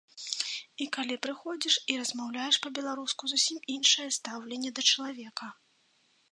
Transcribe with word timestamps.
І 0.85 0.87
калі 0.95 1.17
прыходзіш 1.25 1.75
і 1.91 1.99
размаўляеш 2.01 2.55
па-беларуску, 2.65 3.23
зусім 3.33 3.57
іншае 3.77 4.09
стаўленне 4.19 4.69
да 4.81 4.89
чалавека. 4.93 5.45